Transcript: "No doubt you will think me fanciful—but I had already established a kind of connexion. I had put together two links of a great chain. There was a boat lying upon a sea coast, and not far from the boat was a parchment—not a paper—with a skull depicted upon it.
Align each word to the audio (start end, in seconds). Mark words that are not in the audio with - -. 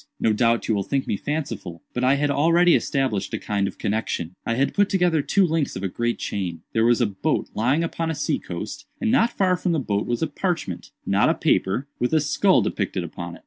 "No 0.19 0.33
doubt 0.33 0.67
you 0.67 0.73
will 0.73 0.81
think 0.81 1.05
me 1.05 1.15
fanciful—but 1.15 2.03
I 2.03 2.15
had 2.15 2.31
already 2.31 2.73
established 2.73 3.35
a 3.35 3.37
kind 3.37 3.67
of 3.67 3.77
connexion. 3.77 4.33
I 4.47 4.55
had 4.55 4.73
put 4.73 4.89
together 4.89 5.21
two 5.21 5.45
links 5.45 5.75
of 5.75 5.83
a 5.83 5.87
great 5.87 6.17
chain. 6.17 6.61
There 6.73 6.83
was 6.85 7.01
a 7.01 7.05
boat 7.05 7.49
lying 7.53 7.83
upon 7.83 8.09
a 8.09 8.15
sea 8.15 8.39
coast, 8.39 8.87
and 8.99 9.11
not 9.11 9.29
far 9.37 9.55
from 9.55 9.73
the 9.73 9.79
boat 9.79 10.07
was 10.07 10.23
a 10.23 10.27
parchment—not 10.27 11.29
a 11.29 11.35
paper—with 11.35 12.15
a 12.15 12.19
skull 12.19 12.63
depicted 12.63 13.03
upon 13.03 13.35
it. 13.35 13.39